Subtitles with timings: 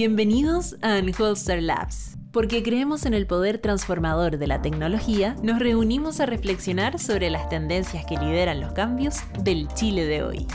[0.00, 2.16] Bienvenidos a Unholster Labs.
[2.32, 7.48] Porque creemos en el poder transformador de la tecnología, nos reunimos a reflexionar sobre las
[7.48, 10.46] tendencias que lideran los cambios del Chile de hoy.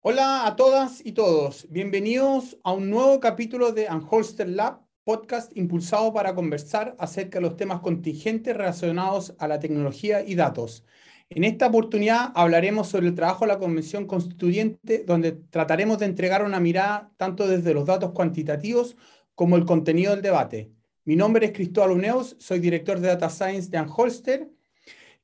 [0.00, 1.68] Hola a todas y todos.
[1.70, 7.56] Bienvenidos a un nuevo capítulo de Unholster Lab, podcast impulsado para conversar acerca de los
[7.56, 10.84] temas contingentes relacionados a la tecnología y datos.
[11.32, 16.44] En esta oportunidad hablaremos sobre el trabajo de la Convención Constituyente, donde trataremos de entregar
[16.44, 18.96] una mirada tanto desde los datos cuantitativos
[19.36, 20.72] como el contenido del debate.
[21.04, 24.50] Mi nombre es Cristóbal Uneos, soy director de Data Science de Anholster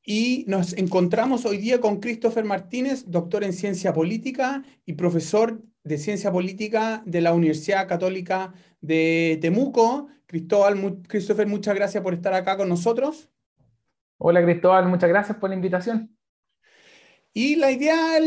[0.05, 5.99] y nos encontramos hoy día con Christopher Martínez, doctor en Ciencia Política y profesor de
[5.99, 10.07] Ciencia Política de la Universidad Católica de Temuco.
[10.27, 13.29] Cristóbal, Christopher, muchas gracias por estar acá con nosotros.
[14.19, 16.17] Hola Cristóbal, muchas gracias por la invitación.
[17.35, 18.19] Y la idea,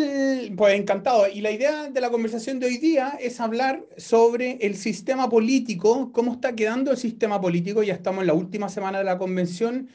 [0.55, 4.75] pues encantado, y la idea de la conversación de hoy día es hablar sobre el
[4.75, 9.03] sistema político, cómo está quedando el sistema político, ya estamos en la última semana de
[9.03, 9.89] la convención,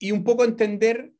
[0.00, 1.12] y un poco entender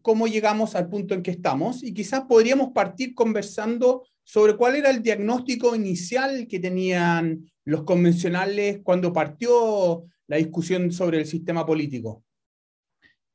[0.00, 4.88] cómo llegamos al punto en que estamos, y quizás podríamos partir conversando sobre cuál era
[4.88, 12.25] el diagnóstico inicial que tenían los convencionales cuando partió la discusión sobre el sistema político.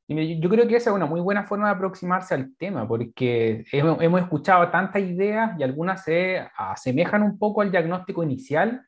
[0.08, 4.20] Yo creo que esa es una muy buena forma de aproximarse al tema, porque hemos
[4.20, 8.84] escuchado tantas ideas y algunas se asemejan un poco al diagnóstico inicial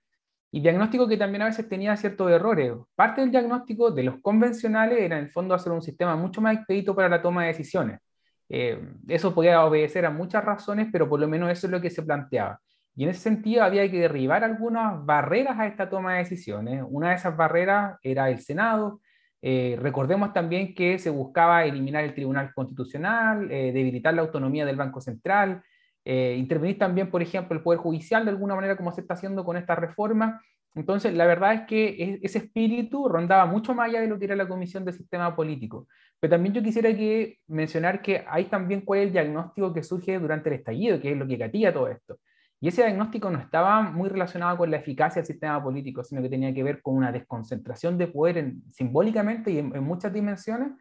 [0.50, 2.72] y diagnóstico que también a veces tenía ciertos errores.
[2.94, 6.56] Parte del diagnóstico de los convencionales era en el fondo hacer un sistema mucho más
[6.56, 8.00] expedito para la toma de decisiones.
[8.48, 11.90] Eh, eso podía obedecer a muchas razones, pero por lo menos eso es lo que
[11.90, 12.60] se planteaba.
[12.94, 16.84] Y en ese sentido había que derribar algunas barreras a esta toma de decisiones.
[16.88, 19.00] Una de esas barreras era el Senado,
[19.46, 24.76] eh, recordemos también que se buscaba eliminar el Tribunal Constitucional, eh, debilitar la autonomía del
[24.76, 25.62] Banco Central,
[26.02, 29.44] eh, intervenir también, por ejemplo, el Poder Judicial de alguna manera como se está haciendo
[29.44, 30.40] con esta reforma.
[30.74, 34.34] Entonces, la verdad es que ese espíritu rondaba mucho más allá de lo que era
[34.34, 35.88] la Comisión de Sistema Político.
[36.18, 40.18] Pero también yo quisiera que mencionar que hay también cuál es el diagnóstico que surge
[40.18, 42.18] durante el estallido, que es lo que gatilla todo esto.
[42.64, 46.30] Y ese diagnóstico no estaba muy relacionado con la eficacia del sistema político, sino que
[46.30, 50.72] tenía que ver con una desconcentración de poder simbólicamente y en, muchas dimensiones,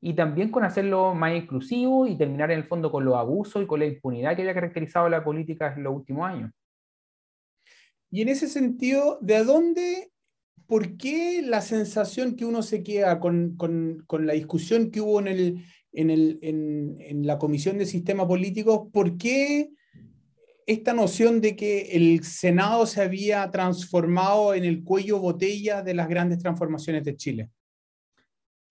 [0.00, 3.66] y también con hacerlo más inclusivo y terminar en el fondo con los abusos y
[3.66, 6.52] con la impunidad que había caracterizado la política en los últimos años.
[8.10, 10.12] Y en ese sentido, ¿de dónde,
[10.66, 15.20] por qué la sensación que uno se queda con, con, con la discusión que hubo
[15.20, 19.75] en, el, en, el, en, en la Comisión de Sistema Político, por qué
[20.66, 26.08] esta noción de que el Senado se había transformado en el cuello botella de las
[26.08, 27.50] grandes transformaciones de Chile.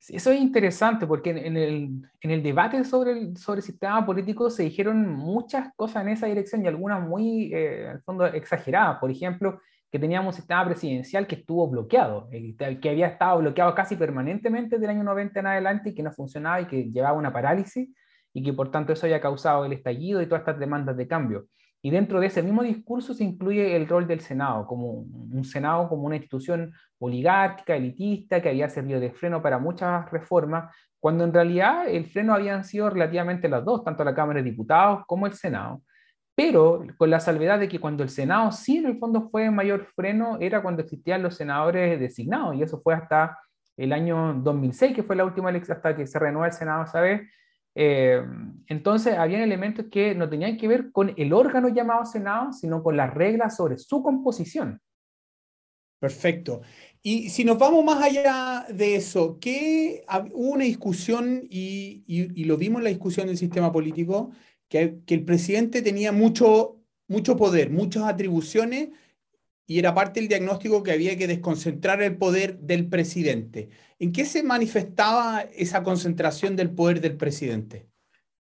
[0.10, 4.52] Eso es interesante porque en el, en el debate sobre el, sobre el sistema político
[4.52, 9.00] se dijeron muchas cosas en esa dirección y algunas muy, eh, al fondo, exageradas.
[9.00, 13.74] Por ejemplo, que teníamos un sistema presidencial que estuvo bloqueado, eh, que había estado bloqueado
[13.74, 17.34] casi permanentemente del año 90 en adelante y que no funcionaba y que llevaba una
[17.34, 17.90] parálisis
[18.34, 21.48] y que por tanto eso había causado el estallido y todas estas demandas de cambio.
[21.86, 25.88] Y dentro de ese mismo discurso se incluye el rol del Senado, como un Senado
[25.88, 31.32] como una institución oligárquica, elitista, que había servido de freno para muchas reformas, cuando en
[31.32, 35.34] realidad el freno habían sido relativamente las dos, tanto la Cámara de Diputados como el
[35.34, 35.84] Senado.
[36.34, 39.86] Pero con la salvedad de que cuando el Senado sí en el fondo fue mayor
[39.96, 43.38] freno, era cuando existían los senadores designados, y eso fue hasta
[43.78, 47.00] el año 2006, que fue la última elección, hasta que se renueva el Senado esa
[47.00, 47.30] vez,
[47.76, 48.24] eh,
[48.68, 52.98] entonces, había elementos que no tenían que ver con el órgano llamado Senado, sino con
[52.98, 54.82] las reglas sobre su composición.
[56.00, 56.62] Perfecto.
[57.02, 60.04] Y si nos vamos más allá de eso, que
[60.34, 64.32] hubo una discusión, y, y, lo vimos en la discusión del sistema político,
[64.68, 68.90] que, que el presidente tenía mucho, mucho poder, muchas atribuciones,
[69.68, 73.70] y era parte del diagnóstico que había que desconcentrar el poder del presidente.
[74.00, 77.88] ¿En qué se manifestaba esa concentración del poder del presidente?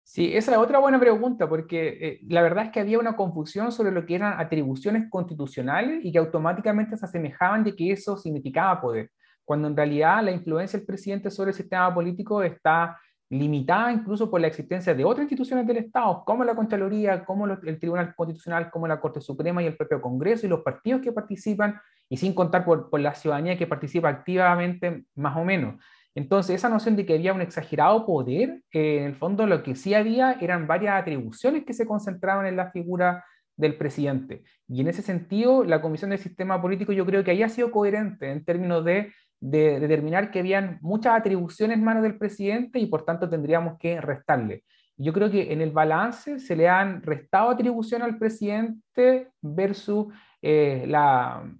[0.02, 3.70] Sí, esa es otra buena pregunta, porque eh, la verdad es que había una confusión
[3.72, 8.80] sobre lo que eran atribuciones constitucionales y que automáticamente se asemejaban de que eso significaba
[8.80, 9.10] poder,
[9.44, 12.98] cuando en realidad la influencia del presidente sobre el sistema político está
[13.30, 17.78] limitada incluso por la existencia de otras instituciones del Estado, como la Contraloría, como el
[17.78, 21.78] Tribunal Constitucional, como la Corte Suprema y el propio Congreso y los partidos que participan,
[22.08, 25.82] y sin contar por, la ciudadanía que participa activamente más o menos.
[26.14, 29.76] Entonces, esa noción de que había un exagerado poder, eh, en el fondo lo que
[29.76, 33.24] sí había eran varias atribuciones que se concentraban en la figura
[33.56, 34.42] del presidente.
[34.68, 37.70] Y en ese sentido, la Comisión del Sistema Político yo creo que ahí ha sido
[37.70, 42.86] coherente en términos de de determinar que habían muchas atribuciones en manos del presidente y
[42.86, 44.64] por tanto tendríamos que restarle.
[44.96, 50.12] Yo creo que en el balance se le han restado atribución al presidente versus
[50.42, 50.90] eh,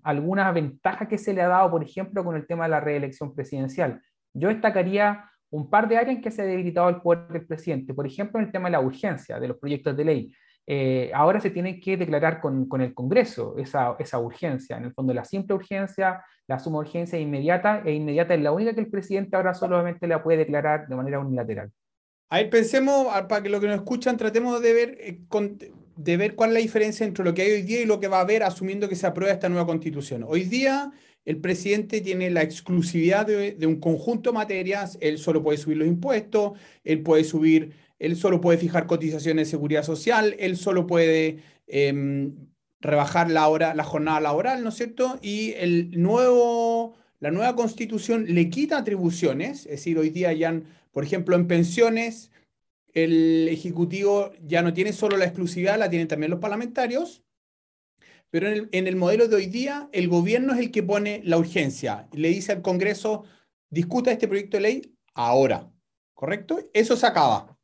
[0.03, 3.33] algunas ventajas que se le ha dado, por ejemplo, con el tema de la reelección
[3.33, 4.03] presidencial.
[4.35, 7.95] Yo destacaría un par de áreas en que se ha debilitado el poder del presidente.
[7.95, 10.33] Por ejemplo, en el tema de la urgencia de los proyectos de ley.
[10.71, 14.77] Eh, ahora se tiene que declarar con, el Congreso esa, urgencia.
[14.77, 18.75] En el fondo, la simple urgencia, la suma urgencia inmediata e inmediata es la única
[18.75, 21.71] que el presidente ahora solamente la puede declarar de manera unilateral.
[22.29, 25.19] A ver, pensemos, para que lo que nos escuchan, tratemos de ver, eh,
[25.97, 28.09] de ver cuál es la diferencia entre lo que hay hoy día y lo que
[28.09, 30.23] va a haber asumiendo que se aprueba esta nueva constitución.
[30.29, 30.93] Hoy día
[31.25, 35.79] el presidente tiene la exclusividad de, de un conjunto de materias, él solo puede subir
[35.79, 40.87] los impuestos, él puede subir él solo puede fijar cotizaciones de seguridad social, él solo
[40.87, 42.49] puede em,
[42.81, 45.19] rebajar la, hora, la jornada laboral, ¿no es cierto?
[45.21, 50.61] Y el nuevo, la nueva constitución le quita atribuciones, es decir, hoy día ya,
[50.93, 52.31] por ejemplo, en pensiones,
[52.95, 57.23] el Ejecutivo ya no tiene solo la exclusividad, la tienen también los parlamentarios,
[58.31, 61.21] pero en el, en el modelo de hoy día, el gobierno es el que pone
[61.25, 63.25] la urgencia, le dice al Congreso,
[63.71, 65.71] discuta este proyecto de ley ahora,
[66.15, 66.59] ¿correcto?
[66.73, 67.58] Eso se acaba.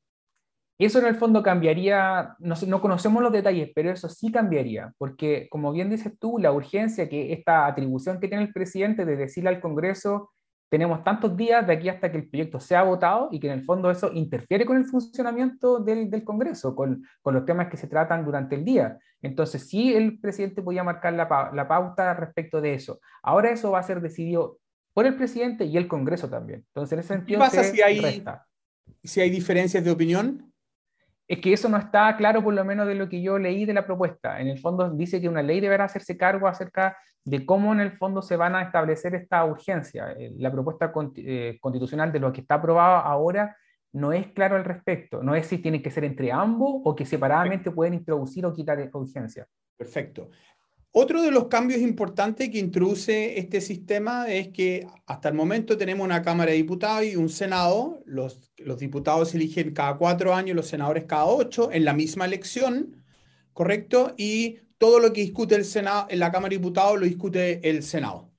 [0.78, 5.46] Eso en el fondo cambiaría, no, no, conocemos los detalles, pero eso sí cambiaría, porque
[5.48, 9.50] como bien dices tú, la urgencia, que esta atribución que tiene el presidente de decirle
[9.50, 10.32] al Congreso,
[10.68, 13.64] tenemos tantos días de aquí hasta que el proyecto sea votado y que en el
[13.64, 17.86] fondo eso interfiere con el funcionamiento del, del Congreso, con, con, los temas que se
[17.86, 18.98] tratan durante el día.
[19.22, 22.98] Entonces sí el presidente podía marcar la, la pauta respecto de eso.
[23.22, 24.58] Ahora eso va a ser decidido
[24.92, 26.64] por el presidente y el Congreso también.
[26.66, 27.38] Entonces en ese sentido...
[27.38, 28.24] ¿Qué pasa si hay,
[29.04, 30.53] si hay diferencias de opinión?
[31.26, 33.72] Es que eso no está claro, por lo menos de lo que yo leí de
[33.72, 34.40] la propuesta.
[34.40, 37.92] En el fondo dice que una ley deberá hacerse cargo acerca de cómo en el
[37.92, 40.12] fondo se van a establecer esta urgencia.
[40.18, 43.56] Eh, la propuesta eh, constitucional de lo que está aprobado ahora
[43.92, 45.22] no es claro al respecto.
[45.22, 48.90] No es si tiene que ser entre ambos o que separadamente pueden introducir o quitar
[48.92, 49.46] urgencia.
[49.76, 50.30] Perfecto.
[50.96, 56.04] Otro de los cambios importantes que introduce este sistema es que hasta el momento tenemos
[56.04, 58.00] una Cámara de Diputados y un Senado.
[58.06, 62.26] Los, los diputados se eligen cada cuatro años, los senadores cada ocho, en la misma
[62.26, 63.02] elección,
[63.52, 64.14] ¿correcto?
[64.16, 67.82] Y todo lo que discute el Senado, en la Cámara de Diputados lo discute el
[67.82, 68.30] Senado.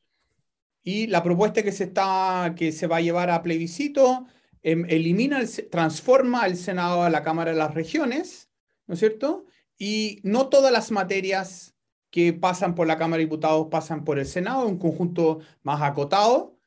[0.81, 4.27] Y la propuesta que se, está, que se va a llevar a plebiscito
[4.63, 8.49] em, elimina, transforma al Senado a la Cámara de las Regiones,
[8.87, 9.45] ¿no es cierto?
[9.77, 11.74] Y no todas las materias
[12.15, 16.57] que pasan por la Cámara de Diputados pasan por el Senado, un conjunto más acotado.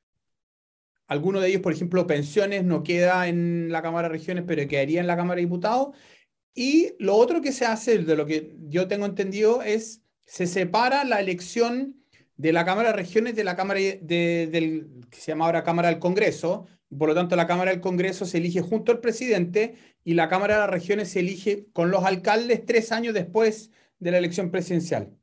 [1.07, 5.01] Algunos de ellos, por ejemplo, pensiones no queda en la Cámara de Regiones, pero quedaría
[5.01, 5.97] en la Cámara de Diputados.
[6.53, 11.05] Y lo otro que se hace, de lo que yo tengo entendido, es se separa
[11.05, 11.97] la elección
[12.37, 15.89] de la Cámara de Regiones de la Cámara de, del que se llama ahora Cámara
[15.89, 16.67] del Congreso.
[16.91, 20.57] Por lo tanto, la Cámara del Congreso se elige junto al presidente y la Cámara
[20.57, 25.18] de las Regiones se elige con los alcaldes tres años después de la elección presidencial.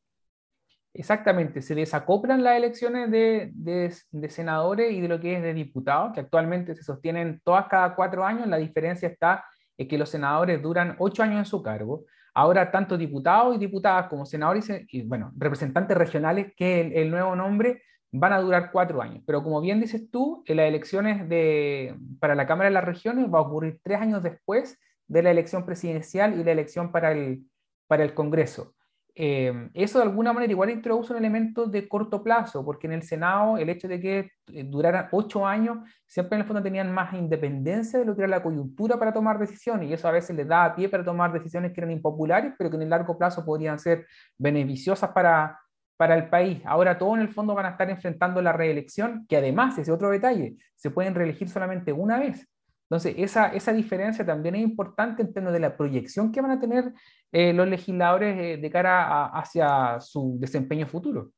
[0.98, 6.14] Exactamente, se desacoplan las elecciones de, de, senadores y de lo que es de diputados,
[6.14, 8.48] que actualmente se sostienen todas cada cuatro años.
[8.48, 9.44] La diferencia está
[9.78, 12.06] en que los senadores duran ocho años en su cargo.
[12.34, 17.82] Ahora, tanto diputados y diputadas como senadores y, bueno, representantes regionales, que el, nuevo nombre,
[18.14, 19.22] van a durar cuatro años.
[19.28, 23.40] Pero como bien dices tú, las elecciones de, para la Cámara de las Regiones va
[23.40, 27.44] a ocurrir tres años después de la elección presidencial y la elección para el,
[27.88, 28.76] para el Congreso.
[29.18, 33.04] Eh, eso de alguna manera igual introduce un elemento de corto plazo, porque en el
[33.04, 37.14] Senado el hecho de que eh, duraran ocho años, siempre en el fondo tenían más
[37.14, 40.48] independencia de lo que era la coyuntura para tomar decisiones, y eso a veces les
[40.48, 43.80] da pie para tomar decisiones que eran impopulares, pero que en el largo plazo podrían
[43.80, 44.06] ser
[44.38, 45.60] beneficiosas para,
[45.96, 46.62] para el país.
[46.66, 50.10] Ahora todos en el fondo van a estar enfrentando la reelección, que además, ese otro
[50.10, 52.46] detalle, se pueden reelegir solamente una vez.
[52.90, 56.60] Entonces, esa, esa diferencia también es importante en términos de la proyección que van a
[56.60, 56.94] tener
[57.32, 61.32] eh, los legisladores eh, de cara hacia su desempeño futuro.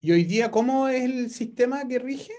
[0.00, 2.32] ¿Y hoy día cómo es el sistema que rige?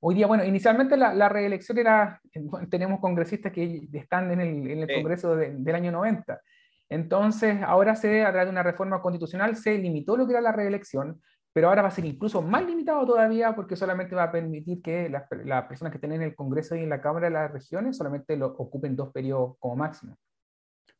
[0.00, 2.20] Hoy día, bueno, inicialmente la, la reelección era,
[2.70, 6.40] tenemos congresistas que están en el, en el Congreso del año 90.
[6.88, 10.52] Entonces, ahora se, a través de una reforma constitucional, se limitó lo que era la
[10.52, 11.22] reelección,
[11.54, 15.08] pero ahora va a ser incluso más limitado todavía porque solamente va a permitir que
[15.08, 17.96] las, las personas que estén en el Congreso y en la Cámara de las Regiones
[17.96, 20.18] solamente lo ocupen dos periodos como máximo.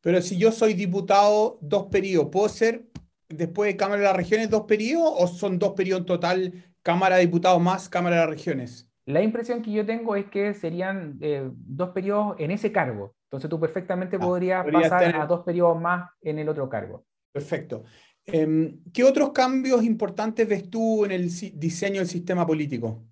[0.01, 2.85] Pero si yo soy diputado, dos periodos, ¿puedo ser
[3.29, 7.17] después de Cámara de las Regiones dos periodos o son dos periodos en total, Cámara
[7.17, 8.89] de Diputados más Cámara de las Regiones?
[9.07, 13.17] La impresión que yo tengo es que serían eh, dos periodos en ese cargo.
[13.27, 17.05] Entonces tú perfectamente ah, podrías pasar a dos periodos más en el otro cargo.
[17.33, 17.83] Perfecto.
[18.27, 21.29] Em, ¿Qué otros cambios importantes ves tú en el
[21.59, 23.05] diseño del sistema político?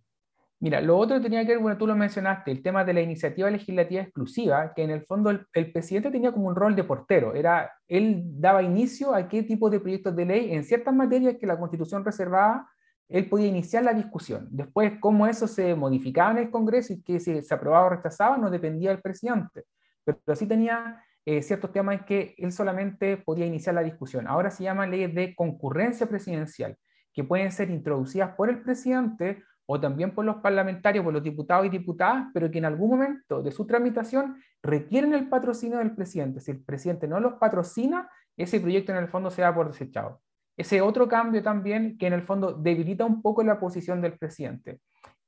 [0.63, 3.51] Mira, lo otro tenía que ver, bueno, tú lo mencionaste, el tema de la iniciativa
[3.51, 7.73] legislativa exclusiva, que en el fondo el, presidente tenía como un rol de portero, era,
[7.89, 11.59] él daba inicio a qué tipo de proyectos de ley en ciertas materias que la
[11.59, 12.71] Constitución reservaba,
[13.09, 14.47] él podía iniciar la discusión.
[14.53, 18.39] Después, cómo eso se modificaba en el Congreso y que se, se aprobaba o rechazaba,
[18.39, 19.65] no dependía del presidente,
[20.05, 24.27] pero, pero sí tenía eh, ciertos temas en que él solamente podía iniciar la discusión.
[24.27, 26.77] Ahora se llaman leyes de concurrencia presidencial,
[27.13, 31.67] que pueden ser introducidas por el presidente o también por los parlamentarios, por los diputados
[31.67, 36.41] y diputadas, pero que en algún momento de su tramitación requieren el patrocinio del presidente.
[36.41, 40.21] Si el presidente no los patrocina, ese proyecto en el fondo se da por desechado.
[40.57, 44.81] Ese otro cambio también que en el fondo debilita un poco la posición del presidente.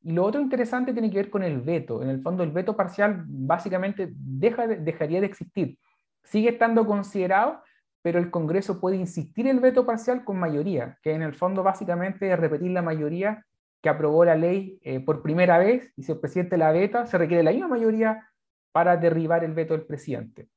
[0.03, 2.03] Y lo otro interesante tiene que ver con el veto.
[2.03, 5.79] En el fondo el veto parcial básicamente deja dejaría de existir.
[6.25, 7.63] Sigue estando considerado,
[8.03, 12.31] pero el Congreso puede insistir el veto parcial con mayoría, que en el fondo básicamente
[12.31, 13.47] es repetir la mayoría
[13.81, 17.19] que aprobó la ley eh, por primera vez y si el presidente la veta, se
[17.19, 18.31] requiere la misma mayoría
[18.73, 20.49] para derribar el veto del presidente.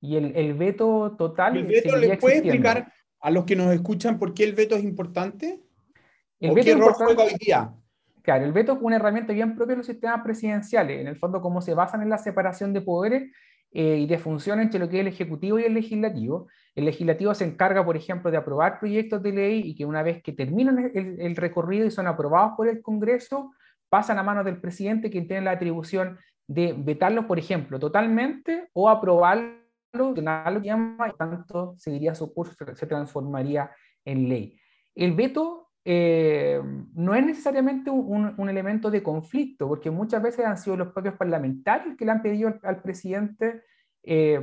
[0.00, 1.56] Y el, el veto total...
[1.56, 4.84] ¿El veto le puede explicar a los que nos escuchan por qué el veto es
[4.84, 5.62] importante?
[6.40, 7.72] El ¿O veto qué rol juega hoy día?
[8.20, 11.40] Claro, el veto es una herramienta bien propia de los sistemas presidenciales, en el fondo
[11.40, 13.32] cómo se basan en la separación de poderes
[13.76, 16.46] eh, y de funciones entre lo que es el Ejecutivo y el Legislativo.
[16.76, 20.22] El Legislativo se encarga, por ejemplo, de aprobar proyectos de ley y que una vez
[20.22, 23.52] que terminan el, recorrido y son aprobados por el Congreso,
[23.88, 28.88] pasan a manos del presidente, quien tiene la atribución de vetarlos, por ejemplo, totalmente o
[28.88, 29.58] aprobarlos,
[29.92, 33.72] y tanto seguiría su curso, se transformaría
[34.04, 34.56] en ley.
[34.94, 36.62] El veto eh,
[36.94, 41.96] no es necesariamente un, elemento de conflicto, porque muchas veces han sido los propios parlamentarios
[41.96, 43.62] que le han pedido al, presidente
[44.02, 44.40] eh,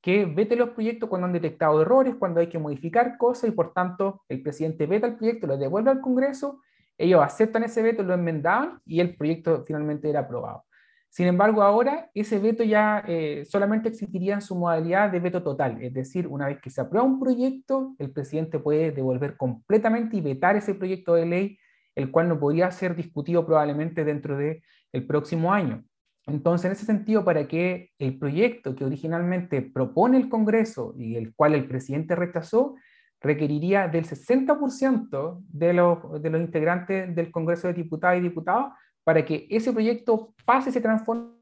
[0.00, 3.72] que vete los proyectos cuando han detectado errores, cuando hay que modificar cosas y por
[3.72, 6.60] tanto el presidente veta el proyecto, lo devuelve al Congreso,
[6.98, 10.64] ellos aceptan ese veto, lo enmendaban y el proyecto finalmente era aprobado.
[11.10, 15.82] Sin embargo, ahora ese veto ya eh, solamente existiría en su modalidad de veto total,
[15.82, 20.20] es decir, una vez que se aprueba un proyecto, el presidente puede devolver completamente y
[20.20, 21.58] vetar ese proyecto de ley,
[21.96, 24.62] el cual no podría ser discutido probablemente dentro del
[24.92, 25.84] el próximo año.
[26.26, 31.34] Entonces, en ese sentido, para que el proyecto que originalmente propone el Congreso y el
[31.34, 32.76] cual el presidente rechazó,
[33.20, 38.72] requeriría del 60% de los, de los integrantes del Congreso de Diputados y Diputados
[39.10, 41.34] para que ese proyecto pase se transforme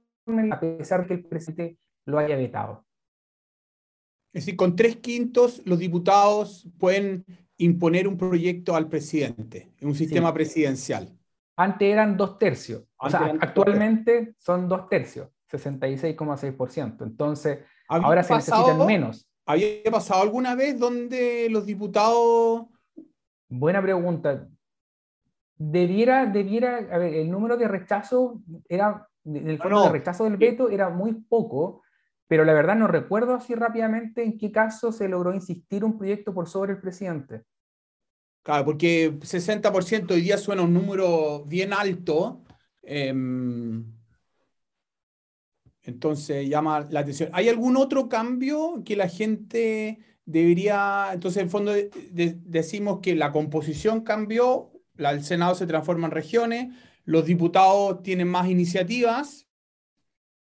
[0.50, 2.86] a pesar de que el presidente lo haya vetado.
[4.32, 7.26] Es decir, con tres quintos los diputados pueden
[7.58, 11.14] imponer un proyecto al presidente en un sistema presidencial.
[11.58, 12.84] Antes eran dos tercios.
[12.96, 17.02] o sea, actualmente son dos tercios, 66,6%.
[17.02, 19.28] Entonces, ahora se necesitan menos.
[19.44, 22.64] ¿Había pasado alguna vez donde los diputados...
[23.50, 24.48] Buena pregunta
[25.58, 30.70] debiera, debiera, a ver, el número de rechazo era, el fondo de rechazo del veto
[30.70, 31.82] era muy poco,
[32.28, 36.32] pero la verdad no recuerdo así rápidamente en qué caso se logró insistir un proyecto
[36.32, 37.42] por sobre el presidente.
[38.42, 42.44] Claro, porque 60% hoy día suena un número bien alto.
[42.82, 43.84] Em,
[45.82, 47.30] entonces llama la atención.
[47.32, 51.72] ¿Hay algún otro cambio que la gente debería, entonces en fondo
[52.12, 56.74] decimos que la composición cambió el Senado se transforma en regiones,
[57.04, 59.48] los diputados tienen más iniciativas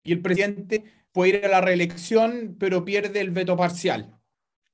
[0.04, 4.18] y el presidente puede ir a la reelección, pero pierde el veto parcial.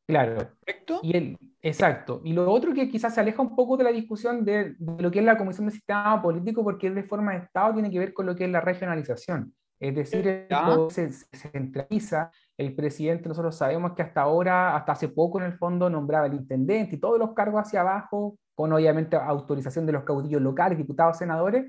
[0.07, 0.36] Claro.
[0.59, 1.00] ¿Correcto?
[1.03, 2.21] Y el, exacto.
[2.24, 5.19] Y lo otro que quizás se aleja un poco de la discusión de, lo que
[5.19, 8.13] es la Comisión de Sistema Político, porque es de forma de Estado, tiene que ver
[8.13, 9.53] con lo que es la regionalización.
[9.79, 10.48] Es decir,
[10.89, 15.53] se, se centraliza el presidente, nosotros sabemos que hasta ahora, hasta hace poco en el
[15.53, 20.04] fondo, nombraba el intendente y todos los cargos hacia abajo con obviamente autorización de los
[20.04, 21.66] caudillos locales, diputados, senadores,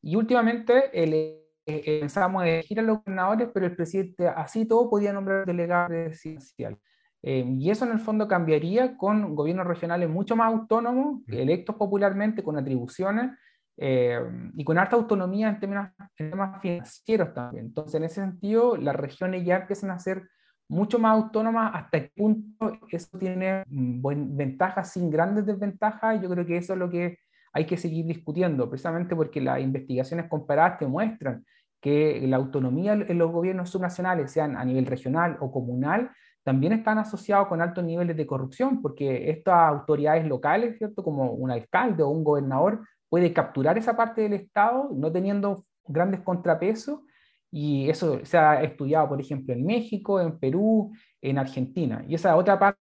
[0.00, 4.88] y últimamente el, eh, eh, pensábamos elegir a los gobernadores, pero el presidente así todo
[4.88, 6.78] podía nombrar delegado presidencial.
[7.24, 12.44] Eh, y eso en el fondo cambiaría con gobiernos regionales mucho más autónomos, electos popularmente,
[12.44, 13.32] con atribuciones
[13.76, 17.66] y con alta autonomía en, términos, en temas financieros también.
[17.66, 20.22] Entonces, en ese sentido, las regiones ya empiezan a ser
[20.68, 26.20] mucho más autónoma hasta qué punto eso tiene mm, ventajas sin grandes desventajas.
[26.20, 27.18] Yo creo que eso es lo que
[27.52, 31.44] hay que seguir discutiendo, precisamente porque las investigaciones comparadas te muestran
[31.80, 36.10] que la autonomía en los gobiernos subnacionales, sean a nivel regional o comunal,
[36.42, 41.04] también están asociados con altos niveles de corrupción, porque estas autoridades locales, ¿cierto?
[41.04, 46.20] como un alcalde o un gobernador, puede capturar esa parte del Estado no teniendo grandes
[46.20, 47.00] contrapesos
[47.50, 52.04] y eso se ha estudiado, por ejemplo, en México, en Perú, en Argentina.
[52.06, 52.78] Y esa otra parte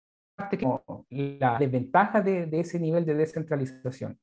[0.58, 0.68] que
[1.40, 4.20] la desventaja de, ese nivel de descentralización.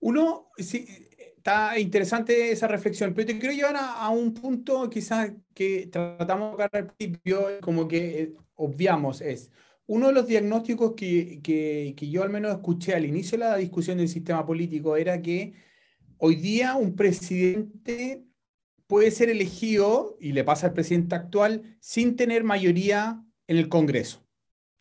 [0.00, 6.56] Uno, está interesante esa reflexión, pero te quiero llevar a, un punto quizás que tratamos
[6.58, 9.50] de al principio, como que eh, obviamos, es
[9.86, 13.56] uno de los diagnósticos que, que, que, yo al menos escuché al inicio de la
[13.56, 15.52] discusión del sistema político era que
[16.18, 18.24] hoy día un presidente
[18.86, 24.26] puede ser elegido, y le pasa al presidente actual, sin tener mayoría en el Congreso,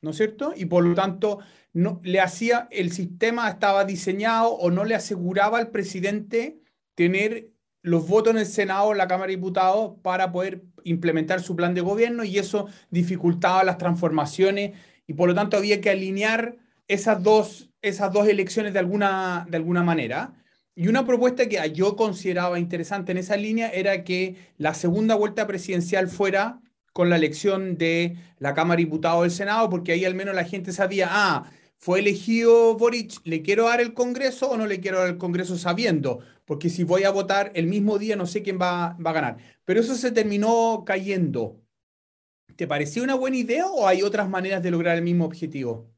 [0.02, 0.54] ¿no es cierto?
[0.56, 1.40] Y por lo tanto,
[1.74, 6.60] no, le hacía, el sistema estaba diseñado o no le aseguraba al presidente
[6.96, 11.56] tener los votos en el Senado, en la Cámara de Diputados, para poder implementar su
[11.56, 16.58] plan de gobierno y eso dificultaba las transformaciones y por lo tanto había que alinear
[16.88, 20.34] esas dos, esas dos elecciones de alguna, de alguna manera.
[20.76, 25.46] Y una propuesta que yo consideraba interesante en esa línea era que la segunda vuelta
[25.46, 26.62] presidencial fuera
[26.94, 30.46] con la elección de la Cámara de Diputados del Senado, porque ahí al menos la
[30.46, 35.00] gente sabía, ah, fue elegido Boric, ¿le quiero dar el Congreso o no le quiero
[35.00, 36.20] dar el Congreso sabiendo?
[36.46, 39.38] Porque si voy a votar el mismo día no sé quién va, va a ganar.
[39.66, 41.62] Pero eso se terminó cayendo.
[42.56, 45.93] ¿Te pareció una buena idea o hay otras maneras de lograr el mismo objetivo?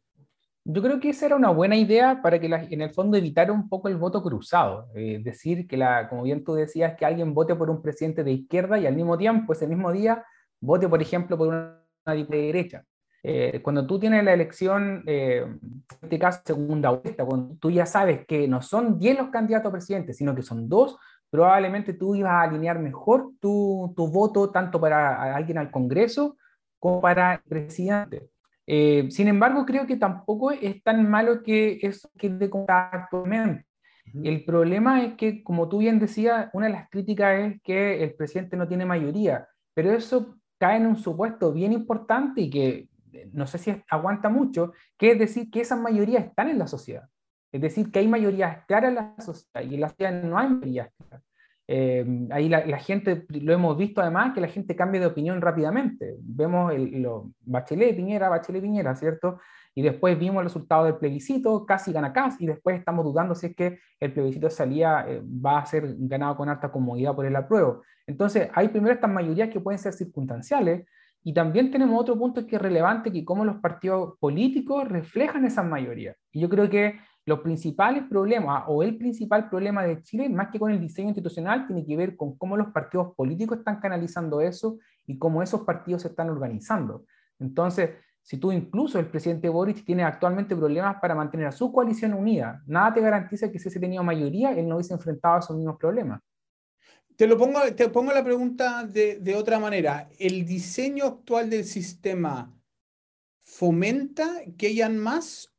[0.68, 3.70] Yo creo que esa era una buena idea para que en el fondo evitar un
[3.70, 4.88] poco el voto cruzado.
[4.96, 8.32] Es decir, que la, como bien tú decías, que alguien vote por un presidente de
[8.32, 10.26] izquierda y al mismo tiempo, ese mismo día,
[10.60, 12.84] vote, por ejemplo, por una de derecha.
[13.22, 17.86] Eh, cuando tú tienes la elección, eh, en este caso segunda vuelta, cuando tú ya
[17.86, 20.98] sabes que no son 10 los candidatos a presidente, sino que son dos,
[21.30, 26.38] probablemente tú ibas a alinear mejor tu, tu voto tanto para alguien al Congreso
[26.80, 28.30] como para el presidente.
[28.68, 33.66] Eh, sin embargo, creo que tampoco es tan malo que eso quede como actualmente.
[34.24, 38.14] El problema es que, como tú bien decías, una de las críticas es que el
[38.14, 43.30] presidente no tiene mayoría, pero eso cae en un supuesto bien importante y que eh,
[43.34, 47.10] no sé si aguanta mucho, que es decir que esas mayorías están en la sociedad.
[47.52, 50.50] Es decir, que hay mayorías claras en la sociedad y en la sociedad no hay
[50.50, 51.24] mayorías claras.
[51.68, 56.16] Eh, ahí la, gente, lo hemos visto además, que la gente cambia de opinión rápidamente.
[56.20, 59.40] Vemos el, lo, Bachelet, Piñera, Bachelet, Piñera, ¿cierto?
[59.74, 63.48] Y después vimos el resultado del plebiscito, casi gana casi, y después estamos dudando si
[63.48, 67.36] es que el plebiscito salía, eh, va a ser ganado con alta comodidad por el
[67.36, 67.82] apruebo.
[68.08, 70.86] Entonces, hay primero estas mayorías que pueden ser circunstanciales,
[71.28, 75.66] y también tenemos otro punto que es relevante, que cómo los partidos políticos reflejan esas
[75.66, 76.16] mayorías.
[76.32, 80.60] Y yo creo que los principales problemas o el principal problema de Chile, más que
[80.60, 84.78] con el diseño institucional, tiene que ver con cómo los partidos políticos están canalizando eso
[85.08, 87.06] y cómo esos partidos se están organizando.
[87.40, 92.14] Entonces, si tú incluso el presidente Boric tiene actualmente problemas para mantener a su coalición
[92.14, 95.58] unida, nada te garantiza que si ese tenido mayoría, él no hubiese enfrentado a esos
[95.58, 96.22] mismos problemas.
[97.16, 100.10] Te, lo pongo, te pongo la pregunta de, de otra manera.
[100.20, 102.52] ¿El diseño actual del sistema
[103.42, 105.55] fomenta que hayan más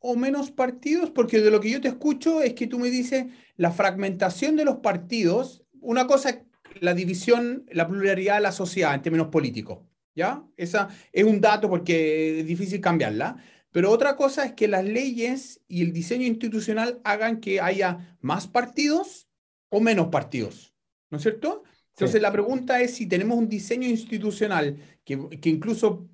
[0.00, 1.10] o menos partidos?
[1.10, 4.64] Porque de lo que yo te escucho es que tú me dices la fragmentación de
[4.64, 6.44] los partidos, una cosa
[6.80, 9.80] la división, la pluralidad de la sociedad en términos políticos,
[10.14, 10.44] ¿ya?
[10.56, 13.36] Esa es un dato porque es difícil cambiarla.
[13.70, 18.46] Pero otra cosa es que las leyes y el diseño institucional hagan que haya más
[18.46, 19.28] partidos
[19.68, 20.74] o menos partidos,
[21.10, 21.64] ¿no es cierto?
[21.90, 26.08] Entonces la pregunta es si tenemos un diseño institucional que, que incluso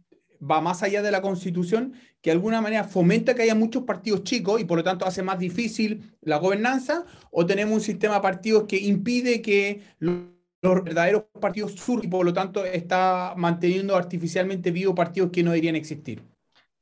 [0.50, 4.24] va más allá de la constitución, que de alguna manera fomenta que haya muchos partidos
[4.24, 8.20] chicos y por lo tanto hace más difícil la gobernanza, o tenemos un sistema de
[8.20, 10.24] partidos que impide que los,
[10.62, 15.76] verdaderos partidos surjan y por lo tanto está manteniendo artificialmente vivos partidos que no deberían
[15.76, 16.22] existir.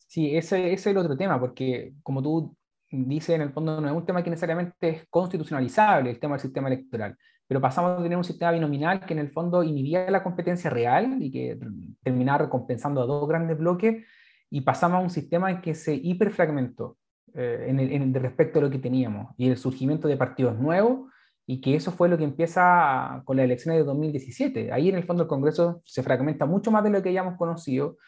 [0.07, 2.55] Sí, ese, es el otro tema, porque como tú
[2.91, 6.43] dices, en el fondo no es un tema que necesariamente es constitucionalizable, el tema del
[6.43, 7.17] sistema electoral
[7.53, 11.19] pero pasamos a tener un sistema binominal que en el fondo inhibía la competencia real
[11.21, 11.59] y que
[12.03, 14.07] terminaba recompensando a dos grandes bloques,
[14.49, 16.97] y pasamos a un sistema en que se hiperfragmentó
[17.35, 21.11] eh, en, el, en respecto a lo que teníamos, y el surgimiento de partidos nuevos,
[21.45, 24.73] y que eso fue lo que empieza con las elecciones de 2017.
[24.73, 27.99] Ahí en el fondo el Congreso se fragmenta mucho más de lo que hayamos conocido.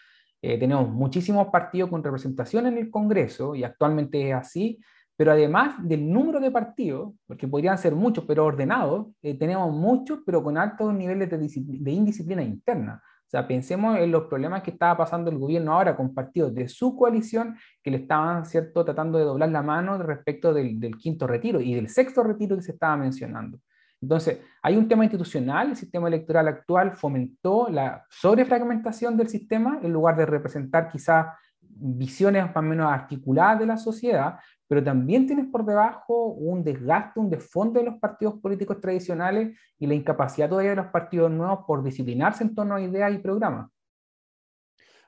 [0.40, 4.80] Eh, tenemos muchísimos partidos con representación en el Congreso, y actualmente es así,
[5.16, 10.20] pero además del número de partidos, porque podrían ser muchos, pero ordenados, eh, tenemos muchos,
[10.26, 13.00] pero con altos niveles de, de, indisciplina interna.
[13.04, 16.68] O sea, pensemos en los problemas que estaba pasando el gobierno ahora con partidos de
[16.68, 21.26] su coalición que le estaban, ¿cierto?, tratando de doblar la mano respecto del, del quinto
[21.26, 23.58] retiro y del sexto retiro que se estaba mencionando.
[24.02, 29.92] Entonces, hay un tema institucional, el sistema electoral actual fomentó la sobrefragmentación del sistema en
[29.92, 31.26] lugar de representar quizás
[31.60, 34.38] visiones más o menos articuladas de la sociedad,
[34.74, 39.86] pero también tienes por debajo un desgaste, un desfondo de los partidos políticos tradicionales y
[39.86, 43.70] la incapacidad todavía de los partidos nuevos por disciplinarse en torno a ideas y programas.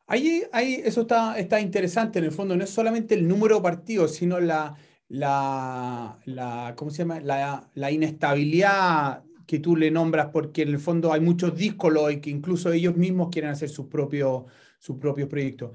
[0.07, 3.63] Ahí, ahí eso está, está interesante, en el fondo no es solamente el número de
[3.63, 4.77] partidos, sino la,
[5.09, 7.19] la, la, ¿cómo se llama?
[7.19, 12.21] La, la, inestabilidad que tú le nombras, porque en el fondo hay muchos díscolos y
[12.21, 14.45] que incluso ellos mismos quieren hacer sus propios,
[14.79, 15.73] sus propios proyectos.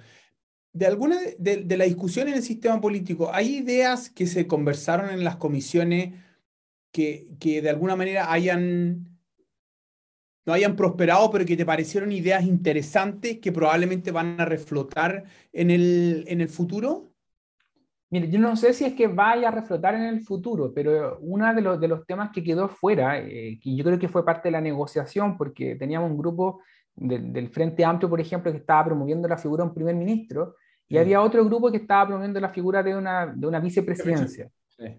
[0.73, 5.09] De alguna de, de la discusión en el sistema político, ¿hay ideas que se conversaron
[5.09, 6.13] en las comisiones
[6.91, 9.11] que, que de alguna manera hayan
[10.45, 15.69] no hayan prosperado, pero que te parecieron ideas interesantes que probablemente van a reflotar en
[15.69, 17.13] el, en el futuro?
[18.09, 21.53] Mire, yo no sé si es que vaya a reflotar en el futuro, pero uno
[21.53, 24.49] de los, de los temas que quedó fuera, eh, que yo creo que fue parte
[24.49, 26.59] de la negociación, porque teníamos un grupo
[26.95, 30.55] del Frente Amplio, por ejemplo, que estaba promoviendo la figura de un primer ministro,
[30.87, 34.49] y había otro grupo que estaba promoviendo la figura de una, de una vicepresidencia.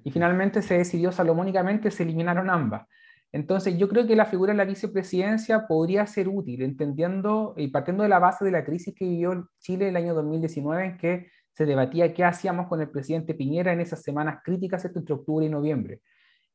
[0.05, 2.87] Y finalmente se decidió salomónicamente, se eliminaron ambas.
[3.33, 8.03] Entonces, yo creo que la figura de la vicepresidencia podría ser útil, entendiendo y partiendo
[8.03, 11.67] de la base de la crisis que vivió Chile el año 2019, en que se
[11.67, 16.01] debatía qué hacíamos con el presidente Piñera en esas semanas críticas entre octubre y noviembre.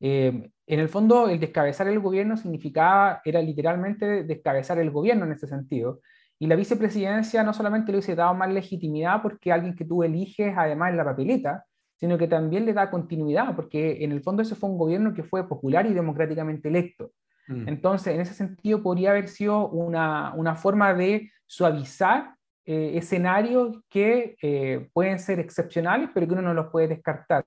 [0.00, 5.32] Eh, en el fondo, el descabezar el gobierno significaba, era literalmente descabezar el gobierno en
[5.32, 6.00] ese sentido.
[6.38, 10.54] Y la vicepresidencia no solamente le hubiese dado más legitimidad porque alguien que tú eliges
[10.56, 11.64] además en la papeleta,
[11.96, 15.24] sino que también le da continuidad, porque en el fondo ese fue un gobierno que
[15.24, 17.10] fue popular y democráticamente electo.
[17.48, 17.68] Mm.
[17.68, 22.34] Entonces, en ese sentido, podría haber sido una, una forma de suavizar
[22.66, 27.44] eh, escenarios que eh, pueden ser excepcionales, pero que uno no los puede descartar.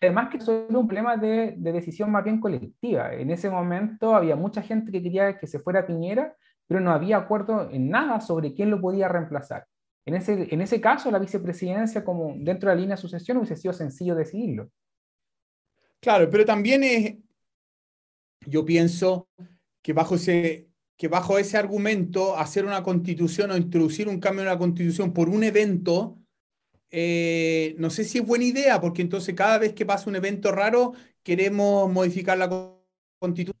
[0.00, 3.12] Además que eso un problema de, de, decisión más bien colectiva.
[3.14, 6.36] En ese momento había mucha gente que quería que se fuera Piñera,
[6.68, 9.66] pero no había acuerdo en nada sobre quién lo podía reemplazar.
[10.06, 13.56] En ese, en ese caso, la vicepresidencia, como dentro de la línea de sucesión, hubiese
[13.56, 14.70] sido sencillo decidirlo.
[16.00, 17.16] Claro, pero también es,
[18.46, 19.28] yo pienso
[19.82, 24.48] que bajo ese, que bajo ese argumento, hacer una constitución o introducir un cambio en
[24.48, 26.17] la constitución por un evento,
[26.90, 30.52] eh, no sé si es buena idea, porque entonces cada vez que pasa un evento
[30.52, 32.48] raro, queremos modificar la
[33.18, 33.56] constitución.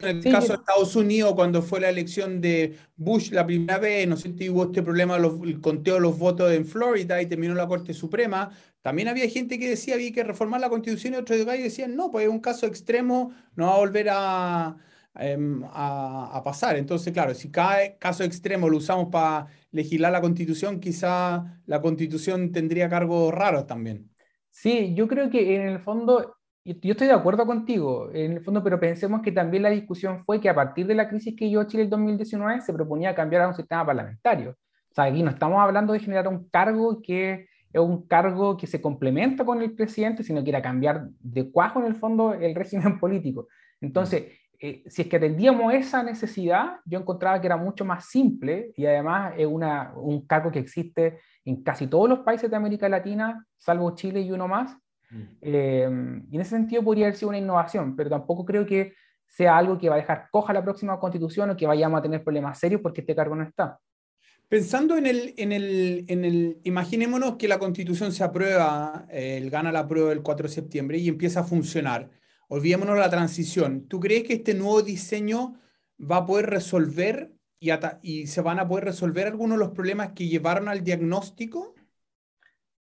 [0.00, 4.06] En el caso de Estados Unidos, cuando fue la elección de Bush la primera vez,
[4.06, 7.54] no sé si hubo este problema, el conteo de los votos en Florida y terminó
[7.54, 8.50] la Corte Suprema,
[8.82, 12.26] también había gente que decía había que reformar la Constitución y otros decían no, pues
[12.26, 14.76] es un caso extremo, no va a volver a,
[15.16, 16.76] em, a, pasar.
[16.76, 22.52] Entonces, claro, si cada caso extremo lo usamos para legislar la Constitución, quizá la Constitución
[22.52, 24.10] tendría cargos raros también.
[24.50, 28.62] Sí, yo creo que en el fondo yo estoy de acuerdo contigo, en el fondo,
[28.62, 31.64] pero pensemos que también la discusión fue que a partir de la crisis que yo
[31.64, 34.56] Chile en 2019 se proponía cambiar a un sistema parlamentario.
[34.90, 38.66] O sea, aquí no estamos hablando de generar un cargo que es un cargo que
[38.66, 42.54] se complementa con el presidente, sino que era cambiar de cuajo en el fondo el
[42.54, 43.48] régimen político.
[43.80, 44.26] Entonces,
[44.58, 48.86] eh, si es que atendíamos esa necesidad, yo encontraba que era mucho más simple y
[48.86, 53.46] además es una, un cargo que existe en casi todos los países de América Latina,
[53.56, 54.76] salvo Chile y uno más,
[55.40, 55.88] eh,
[56.30, 58.94] y en ese sentido podría haber sido una innovación, pero tampoco creo que
[59.26, 62.22] sea algo que va a dejar coja la próxima constitución o que vayamos a tener
[62.22, 63.78] problemas serios porque este cargo no está.
[64.48, 69.72] Pensando en el, en el, en el imaginémonos que la constitución se aprueba, el gana
[69.72, 72.10] la prueba el 4 de septiembre y empieza a funcionar.
[72.48, 73.86] Olvidémonos la transición.
[73.88, 75.54] ¿Tú crees que este nuevo diseño
[75.98, 77.32] va a poder resolver
[78.02, 81.74] y, se van a poder resolver algunos de los problemas que llevaron al diagnóstico?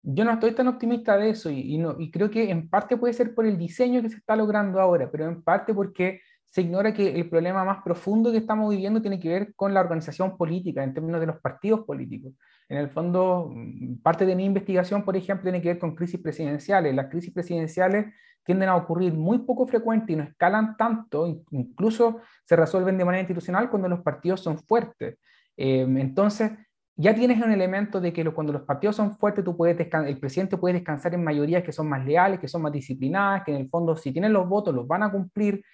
[0.03, 3.35] Yo no estoy tan optimista de eso y, y creo que en parte puede ser
[3.35, 6.21] por el diseño que se está logrando ahora, pero en parte porque
[6.53, 9.81] se ignora que el problema más profundo que estamos viviendo tiene que ver con la
[9.81, 12.35] organización política en términos de los partidos políticos.
[12.69, 16.21] En el fondo, mm, parte de mi investigación, por ejemplo, tiene que ver con crisis
[16.21, 16.95] presidenciales.
[16.95, 18.13] Las crisis presidenciales
[18.45, 23.23] tienden a ocurrir muy poco frecuente y no escalan tanto, incluso se resuelven de manera
[23.23, 25.19] institucional cuando los partidos son fuertes.
[25.57, 26.53] Eh, entonces,
[26.97, 30.57] ya tienes un elemento de que cuando los partidos son fuertes, tú puedes el presidente
[30.57, 33.69] puede descansar en mayorías que son más leales, que son más disciplinadas, que en el
[33.69, 35.65] fondo si tienen los votos los van a cumplir.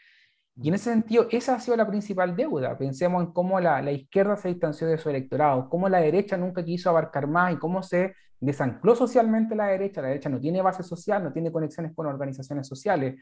[0.60, 2.76] Y en ese sentido, esa ha sido la principal deuda.
[2.76, 6.90] Pensemos en cómo la, izquierda se distanció de su electorado, cómo la derecha nunca quiso
[6.90, 10.02] abarcar más y cómo se desancló socialmente la derecha.
[10.02, 13.16] La derecha no tiene base social, no tiene conexiones con organizaciones sociales.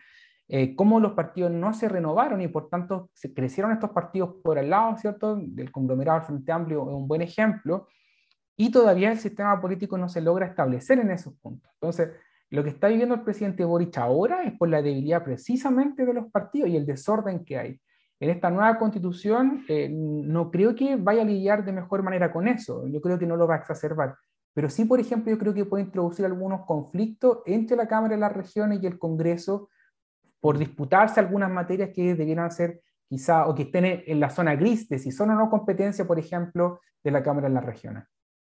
[0.49, 4.59] Eh, cómo los partidos no se renovaron y por tanto se crecieron estos partidos por
[4.59, 5.37] el lado, ¿cierto?
[5.37, 7.88] Del conglomerado Frente Amplio es un buen ejemplo,
[8.57, 11.70] y todavía el sistema político no se logra establecer en esos puntos.
[11.75, 12.11] Entonces,
[12.51, 16.31] lo que está viviendo el presidente Boric ahora es por la debilidad precisamente de los
[16.31, 17.81] partidos y el desorden que hay.
[18.19, 22.49] En esta nueva constitución eh, no creo que vaya a lidiar de mejor manera con
[22.49, 24.17] eso, yo creo que no lo va a exacerbar,
[24.57, 28.21] pero sí, por ejemplo, yo creo que puede introducir algunos conflictos entre la Cámara de
[28.21, 29.69] las Regiones y el Congreso
[30.41, 34.89] por disputarse algunas materias que debieran ser quizá o que estén en la zona gris
[34.89, 38.05] de si son o no competencia, por ejemplo, de la Cámara en las regiones.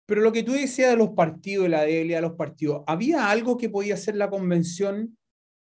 [0.07, 3.31] Pero lo que tú decías de los partidos, de la debilidad de los partidos, ¿había
[3.31, 5.17] algo que podía hacer la convención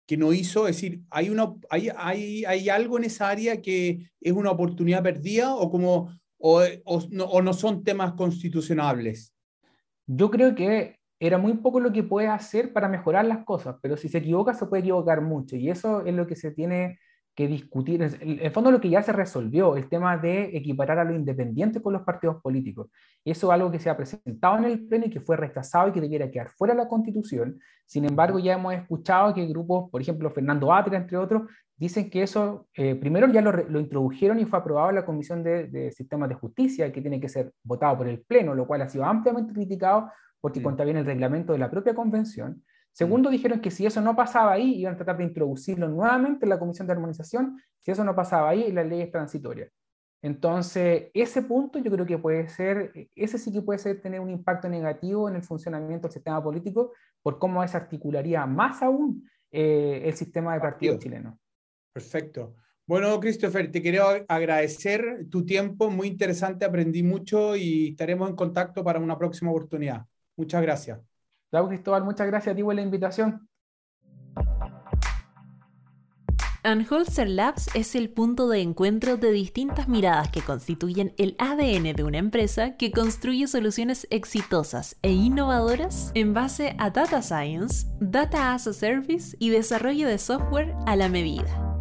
[0.08, 0.68] que no hizo?
[0.68, 5.02] Es decir, ¿hay, una, hay, hay, hay algo en esa área que es una oportunidad
[5.02, 9.34] perdida o, como, o, o, no, o no son temas constitucionables?
[10.06, 13.98] Yo creo que era muy poco lo que puede hacer para mejorar las cosas, pero
[13.98, 16.98] si se equivoca se puede equivocar mucho y eso es lo que se tiene
[17.40, 18.02] que discutir.
[18.02, 21.82] En el fondo lo que ya se resolvió, el tema de equiparar a los independientes
[21.82, 22.90] con los partidos políticos.
[23.24, 25.94] Eso es algo que se ha presentado en el Pleno y que fue rechazado y
[25.94, 27.58] que debiera quedar fuera de la Constitución.
[27.86, 31.44] Sin embargo, ya hemos escuchado que grupos, por ejemplo, Fernando Átila, entre otros,
[31.78, 35.42] dicen que eso, eh, primero ya lo, lo, introdujeron y fue aprobado en la Comisión
[35.42, 38.82] de, de Sistemas de Justicia, que tiene que ser votado por el Pleno, lo cual
[38.82, 42.62] ha sido ampliamente criticado porque contraviene el reglamento de la propia convención.
[42.92, 46.50] Segundo, dijeron que si eso no pasaba ahí, iban a tratar de introducirlo nuevamente en
[46.50, 47.62] la Comisión de Armonización.
[47.80, 49.70] Si eso no pasaba ahí, la ley es transitoria.
[50.22, 54.30] Entonces, ese punto yo creo que puede ser, ese sí que puede ser tener un
[54.30, 60.14] impacto negativo en el funcionamiento del sistema político por cómo desarticularía más aún eh, el
[60.14, 61.40] sistema de partido, partido chileno.
[61.94, 62.56] Perfecto.
[62.86, 68.84] Bueno, Christopher, te quiero agradecer tu tiempo, muy interesante, aprendí mucho y estaremos en contacto
[68.84, 70.06] para una próxima oportunidad.
[70.36, 71.09] Muchas gracias.
[71.50, 73.48] Claro, Cristóbal, muchas gracias a ti por la invitación.
[76.62, 82.04] Anholzer Labs es el punto de encuentro de distintas miradas que constituyen el ADN de
[82.04, 88.68] una empresa que construye soluciones exitosas e innovadoras en base a Data Science, Data as
[88.68, 91.79] a Service y desarrollo de software a la medida.